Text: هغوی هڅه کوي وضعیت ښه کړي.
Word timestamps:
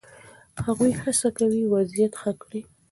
هغوی 0.65 0.91
هڅه 1.01 1.29
کوي 1.37 1.61
وضعیت 1.73 2.13
ښه 2.21 2.31
کړي. 2.41 2.61